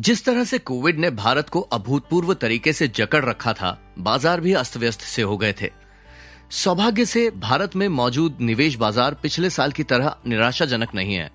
[0.00, 4.52] जिस तरह से कोविड ने भारत को अभूतपूर्व तरीके से जकड़ रखा था, बाज़ार भी
[4.52, 5.70] अस्त व्यस्त से हो गए थे।
[6.50, 11.30] सौभाग्य से भारत में मौजूद निवेश बाज़ार पिछले साल की तरह निराशाजनक नहीं है।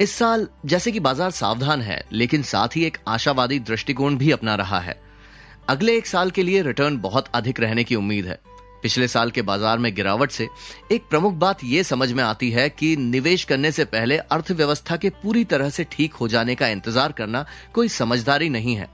[0.00, 4.54] इस साल जैसे कि बाज़ार सावधान है, लेकिन साथ ही एक आशावादी दृष्टिकोण भी अपना
[4.54, 5.00] रहा है।
[5.68, 8.38] अगले एक साल के लिए रिटर्न बहुत अधिक रहने की उम्मीद है।
[8.84, 10.48] पिछले साल के बाज़ार में गिरावट से
[10.92, 15.10] एक प्रमुख बात यह समझ में आती है कि निवेश करने से पहले अर्थव्यवस्था के
[15.22, 18.88] पूरी तरह से ठीक हो जाने का इंतज़ार करना कोई समझदारी नहीं है।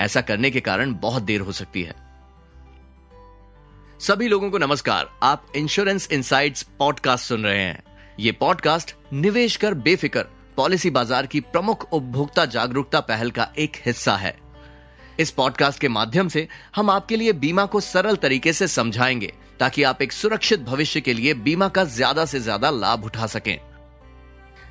[0.00, 1.94] ऐसा करने के कारण बहुत देर हो सकती है।
[4.00, 7.82] सभी लोगों को नमस्कार, आप इंश्योरेंस इनसाइड्स पॉडकास्ट सुन रहे हैं।
[8.20, 14.16] ये पॉडकास्ट निवेश कर बेफिक्र, पॉलिसी बाज़ार की प्रमुख उपभोक्ता जागरूकता पहल का एक हिस्सा
[14.16, 14.43] है।
[15.20, 16.46] इस पॉडकास्ट के माध्यम से
[16.76, 21.12] हम आपके लिए बीमा को सरल तरीके से समझाएँगे, ताकि आप एक सुरक्षित भविष्य के
[21.12, 23.58] लिए बीमा का ज़्यादा से ज़्यादा लाभ उठा सकें।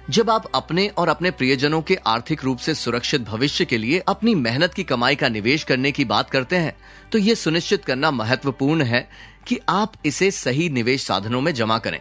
[0.10, 4.36] जब आप अपने और अपने प्रियजनों के आर्थिक रूप से सुरक्षित भविष्य के लिए अपनी
[4.36, 6.76] मेहनत की कमाई का निवेश करने की बात करते हैं
[7.12, 9.08] तो ये सुनिश्चित करना महत्वपूर्ण है
[9.48, 12.00] कि आप इसे सही निवेश साधनों में जमा करें।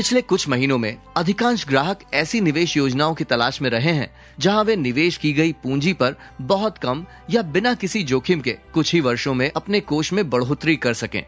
[0.00, 4.62] पिछले कुछ महीनों में अधिकांश ग्राहक ऐसी निवेश योजनाओं की तलाश में रहे हैं, जहाँ
[4.64, 9.00] वे निवेश की गई पूंजी पर बहुत कम या बिना किसी जोखिम के कुछ ही
[9.00, 11.22] वर्षों में अपने कोष में बढ़ोतरी कर सकें।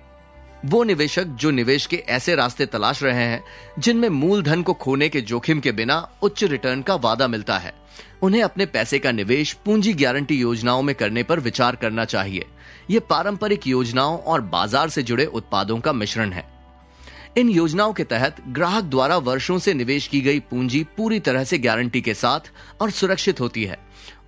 [0.67, 3.43] वो निवेशक जो निवेश के ऐसे रास्ते तलाश रहे हैं,
[3.79, 7.75] जिनमें मूलधन को खोने के जोखिम के बिना उच्च रिटर्न का वादा मिलता है,
[8.23, 12.47] उन्हें अपने पैसे का निवेश पूंजी गारंटी योजनाओं में करने पर विचार करना चाहिए।
[12.91, 16.52] ये पारंपरिक योजनाओं और बाज़ार से जुड़े उत्पादों का मिश्रण है।
[17.39, 21.59] इन योजनाओं के तहत ग्राहक द्वारा वर्षों से निवेश की गई पूंजी पूरी तरह से
[21.59, 23.79] गारंटी के साथ और सुरक्षित होती है।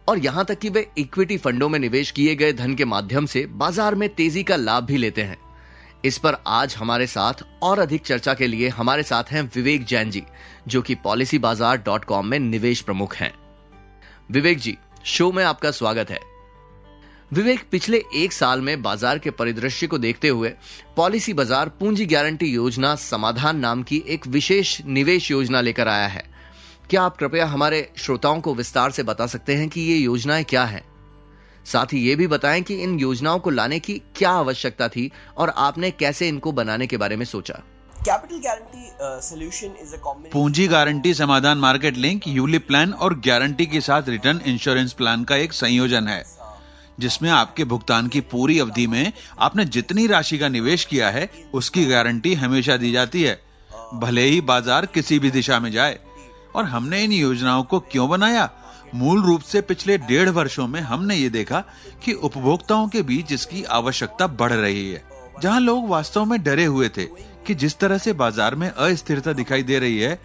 [0.08, 3.44] और यहाँ तक कि वे इक्विटी फंडों में निवेश किए गए धन के माध्यम से
[3.46, 5.36] बाज़ार में तेज़ी का लाभ भी लेते हैं।
[6.04, 10.10] इस पर आज हमारे साथ और अधिक चर्चा के लिए हमारे साथ हैं विवेक जैन
[10.10, 10.22] जी,
[10.68, 13.32] जो कि पॉलिसी बाज़ार डॉट कॉम में निवेश प्रमुख हैं।
[14.30, 16.20] विवेक जी, शो में आपका स्वागत है।
[17.30, 20.48] विवेक पिछले एक साल में बाज़ार के परिदृश्य को देखते हुए
[20.96, 26.24] पॉलिसी बाज़ार पूंजी गारंटी योजना समाधान नाम की एक विशेष निवेश योजना लेकर आया है।
[26.90, 30.64] क्या आप कृपया हमारे श्रोताओं को विस्तार से बता सकते हैं कि ये योजनाएँ क्या
[30.64, 30.82] है?
[31.66, 35.54] साथ ही ये भी बताएँ कि इन योजनाओं को लाने की क्या आवश्यकता थी और
[35.58, 37.62] आपने कैसे इनको बनाने के बारे में सोचा?
[37.98, 38.90] Capital guarantee
[39.28, 39.98] solution is a
[40.32, 45.36] पूंजी गारंटी समाधान मार्केट लिंक यूलिप प्लान और गारंटी के साथ रिटर्न इंश्योरेंस प्लान का
[45.36, 46.22] एक संयोजन है।
[47.00, 51.84] जिसमें आपके भुगतान की पूरी अवधि में आपने जितनी राशि का निवेश किया है, उसकी
[51.84, 53.40] गारंटी हमेशा दी जाती है।
[53.94, 55.98] भले ही बाज़ार किसी भी दिशा में जाए।
[56.54, 58.50] और हमने इन योजनाओं को क्यों बनाया?
[58.94, 61.62] मूल रूप से पिछले डेढ़ वर्षों में हमने ये देखा
[62.04, 65.02] कि उपभोक्ताओं के बीच इसकी आवश्यकता बढ़ रही है।
[65.42, 67.04] जहाँ लोग वास्तव में डरे हुए थे
[67.46, 70.18] कि जिस तरह से बाज़ार में अस्थिरता दिखाई दे रही है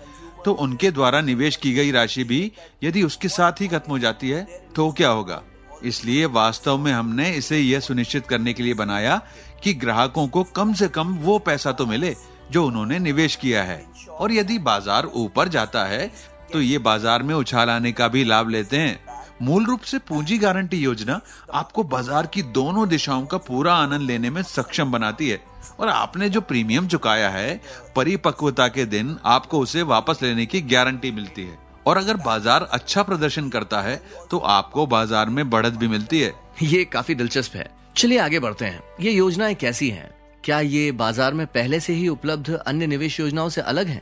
[0.46, 2.52] तो उनके द्वारा निवेश की गई राशि भी
[2.84, 4.44] यदि उसके साथ ही खत्म हो जाती है
[4.76, 5.42] तो क्या होगा?
[5.84, 9.22] इसलिए वास्तव में हमने इसे यह सुनिश्चित करने के लिए बनाया
[9.64, 12.16] कि ग्राहकों को कम से कम वो पैसा तो मिले
[12.52, 16.12] जो उन्होंने निवेश किया है। और यदि बाज़ार ऊपर जाता है
[16.54, 19.00] तो ये बाज़ार में उछाल आने का भी लाभ लेते हैं।
[19.42, 21.20] मूल रूप से पूंजी गारंटी योजना
[21.54, 25.40] आपको बाज़ार की दोनों दिशाओं का पूरा आनंद लेने में सक्षम बनाती है।
[25.80, 27.60] और आपने जो प्रीमियम चुकाया है,
[27.96, 31.58] परिपक्वता के दिन आपको उसे वापस लेने की गारंटी मिलती है।
[31.88, 34.02] और अगर बाज़ार अच्छा प्रदर्शन करता है
[34.32, 38.66] तो आपको बाज़ार में बढ़त भी मिलती है ये काफ़ी दिलचस्प है चलिए आगे बढ़ते
[38.66, 40.10] हैं ये योजनाएँ कैसी हैं?
[40.44, 44.02] क्या ये बाज़ार में पहले से ही उपलब्ध अन्य निवेश योजनाओं से अलग हैं?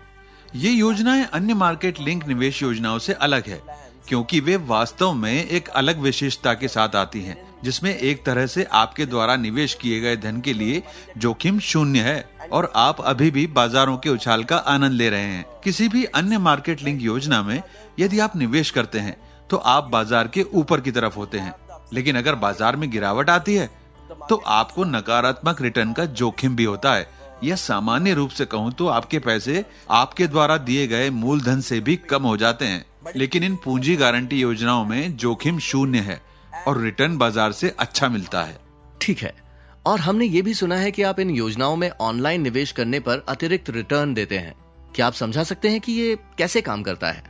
[0.56, 3.62] ये योजनाएँ अन्य मार्केट लिंक निवेश योजनाओं से अलग है
[4.08, 8.64] क्योंकि वे वास्तव में एक अलग विशेषता के साथ आती हैं, जिसमें एक तरह से
[8.74, 10.82] आपके द्वारा निवेश किए गए धन के लिए
[11.18, 15.46] जोखिम शून्य है और आप अभी भी बाजारों के उछाल का आनंद ले रहे हैं।
[15.64, 17.62] किसी भी अन्य मार्केट लिंक योजना में
[18.00, 19.18] यदि आप निवेश करते हैं
[19.50, 21.54] तो आप बाज़ार के ऊपर की तरफ़ होते हैं।
[21.94, 23.70] लेकिन अगर बाज़ार में गिरावट आती है
[24.30, 27.10] तो आपको नकारात्मक रिटर्न का जोखिम भी होता है।
[27.44, 31.96] यह सामान्य रूप से कहूँ तो आपके पैसे आपके द्वारा दिए गए मूलधन से भी
[32.10, 32.86] कम हो जाते हैं।
[33.16, 36.20] लेकिन इन पूंजी गारंटी योजनाओं में जोखिम शून्य है।
[36.68, 38.58] और रिटर्न बाज़ार से अच्छा मिलता है।
[39.02, 39.34] ठीक है।
[39.86, 43.24] और हमने ये भी सुना है कि आप इन योजनाओं में ऑनलाइन निवेश करने पर
[43.30, 44.54] अतिरिक्त रिटर्न देते हैं।
[44.96, 47.24] क्या आप समझा सकते हैं कि ये कैसे काम करता है?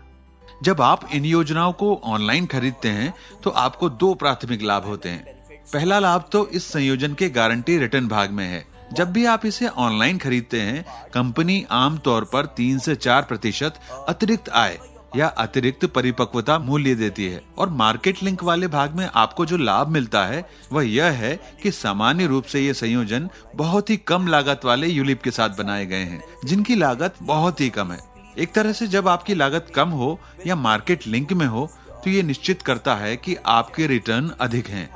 [0.63, 3.13] जब आप इन योजनाओं को ऑनलाइन खरीदते हैं
[3.43, 5.35] तो आपको दो प्राथमिक लाभ होते हैं।
[5.73, 9.67] पहला लाभ तो इस संयोजन के गारंटी रिटर्न भाग में है। जब भी आप इसे
[9.67, 10.83] ऑनलाइन खरीदते हैं
[11.13, 14.77] कंपनी आमतौर पर तीन से चार प्रतिशत अतिरिक्त आय
[15.15, 19.87] या अतिरिक्त परिपक्वता मूल्य देती है। और मार्केट लिंक वाले भाग में आपको जो लाभ
[19.87, 24.65] मिलता है, वह यह है कि सामान्य रूप से ये संयोजन बहुत ही कम लागत
[24.65, 27.99] वाले यूलिप के साथ बनाए गए हैं, जिनकी लागत बहुत ही कम है।
[28.37, 32.21] एक तरह से जब आपकी लागत कम हो या मार्केट लिंक में हो तो ये
[32.23, 34.89] निश्चित करता है कि आपके रिटर्न अधिक हैं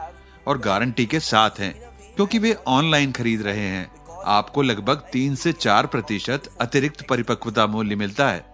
[0.48, 1.74] और गारंटी के साथ हैं,
[2.16, 3.90] क्योंकि वे ऑनलाइन खरीद रहे हैं।
[4.26, 8.46] आपको लगभग तीन से चार प्रतिशत अतिरिक्त परिपक्वता मूल्य मिलता है।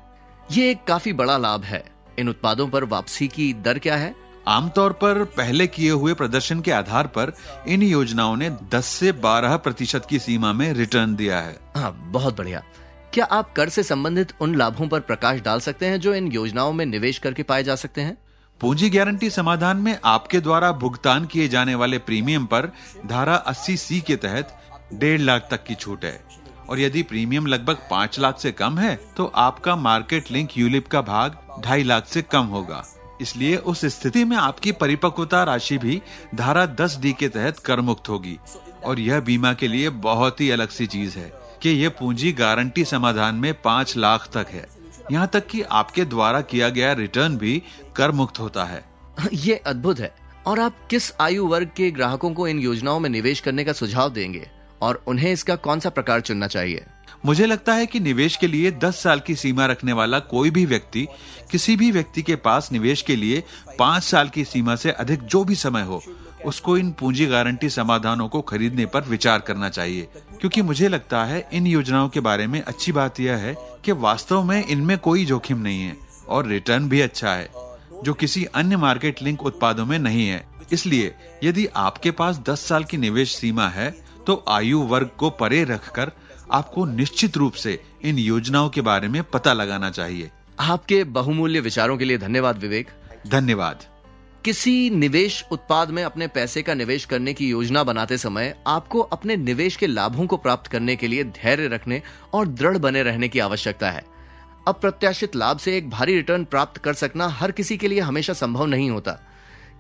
[0.52, 1.86] ये एक काफ़ी बड़ा लाभ है।
[2.20, 4.16] इन उत्पादों पर वापसी की दर क्या है?
[4.48, 7.34] आमतौर पर पहले किए हुए प्रदर्शन के आधार पर
[7.68, 12.38] इन योजनाओं ने 10 से 12 प्रतिशत की सीमा में रिटर्न दिया है। हाँ बहुत
[12.38, 12.64] बढ़िया।
[13.14, 16.74] क्या आप कर से संबंधित उन लाभों पर प्रकाश डाल सकते हैं जो इन योजनाओं
[16.74, 18.18] में निवेश करके पाए जा सकते हैं?
[18.62, 22.72] पूंजी गारंटी समाधान में आपके द्वारा भुगतान किए जाने वाले प्रीमियम पर
[23.06, 24.60] धारा 80 सी के तहत
[24.94, 28.96] डेढ़ लाख तक की छूट है। और यदि प्रीमियम लगभग पाँच लाख से कम है
[29.18, 32.84] तो आपका मार्केट लिंक यूलिप का भाग ढाई लाख से कम होगा।
[33.22, 36.02] इसलिए उस स्थिति में आपकी परिपक्वता राशि भी
[36.36, 38.38] धारा 10 डी के तहत कर मुक्त होगी।
[38.86, 41.31] और यह बीमा के लिए बहुत ही अलग सी चीज़ है
[41.62, 44.68] कि यह पूंजी गारंटी समाधान में पाँच लाख तक है।
[45.12, 47.62] यहाँ तक कि आपके द्वारा किया गया रिटर्न भी
[47.96, 48.84] कर मुक्त होता है।
[49.34, 50.16] ये अद्भुत है।
[50.48, 54.10] और आप किस आयु वर्ग के ग्राहकों को इन योजनाओं में निवेश करने का सुझाव
[54.10, 54.50] देंगे?
[54.82, 56.86] और उन्हें इसका कौन सा प्रकार चुनना चाहिए?
[57.26, 60.66] मुझे लगता है कि निवेश के लिए 10 साल की सीमा रखने वाला कोई भी
[60.66, 61.08] व्यक्ति,
[61.52, 63.44] किसी भी व्यक्ति के पास निवेश के लिए
[63.80, 66.04] पाँच साल की सीमा से अधिक जो भी समय हो,
[66.46, 70.08] उसको इन पूंजी गारंटी समाधानों को खरीदने पर विचार करना चाहिए।
[70.40, 74.44] क्योंकि मुझे लगता है इन योजनाओं के बारे में अच्छी बात यह है कि वास्तव
[74.44, 75.98] में इनमें कोई जोखिम नहीं है
[76.28, 77.50] और रिटर्न भी अच्छा है,
[78.04, 82.84] जो किसी अन्य मार्केट लिंक उत्पादों में नहीं है। इसलिए यदि आपके पास 10 साल
[82.84, 86.12] की निवेश सीमा है तो आयु वर्ग को परे रखकर
[86.52, 91.98] आपको निश्चित रूप से इन योजनाओं के बारे में पता लगाना चाहिए। आपके बहुमूल्य विचारों
[91.98, 92.88] के लिए धन्यवाद विवेक।
[93.28, 93.84] धन्यवाद।
[94.46, 99.36] किसी निवेश उत्पाद में अपने पैसे का निवेश करने की योजना बनाते समय आपको अपने
[99.36, 102.02] निवेश के लाभों को प्राप्त करने के लिए धैर्य रखने
[102.34, 104.06] और दृढ़ बने रहने की आवश्यकता है।
[104.68, 108.66] अप्रत्याशित लाभ से एक भारी रिटर्न प्राप्त कर सकना हर किसी के लिए हमेशा संभव
[108.66, 109.20] नहीं होता।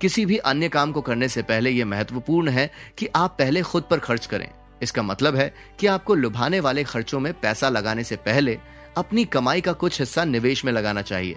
[0.01, 3.83] किसी भी अन्य काम को करने से पहले यह महत्वपूर्ण है कि आप पहले खुद
[3.83, 4.49] पर खर्च करें।
[4.81, 8.59] इसका मतलब है कि आपको लुभाने वाले खर्चों में पैसा लगाने से पहले
[8.97, 11.35] अपनी कमाई का कुछ हिस्सा निवेश में लगाना चाहिए।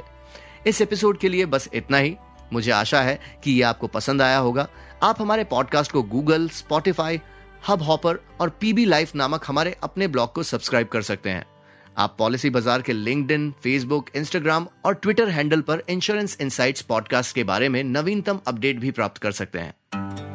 [0.67, 2.17] इस एपिसोड के लिए बस इतना ही।
[2.53, 4.69] मुझे आशा है कि ये आपको पसंद आया होगा।
[5.03, 7.21] आप हमारे पॉडकास्ट को गूगल, स्पॉटिफाई,
[7.69, 11.45] हब हॉपर और पीबी लाइफ नामक हमारे अपने ब्लॉग को सब्सक्राइब कर सकते हैं।
[11.99, 17.45] आप पॉलिसी बाज़ार के लिंक्डइन, फेसबुक इंस्टाग्राम और ट्विटर हैंडल पर इंश्योरेंस इनसाइट्स पॉडकास्ट के
[17.45, 20.30] बारे में नवीनतम अपडेट भी प्राप्त कर सकते हैं।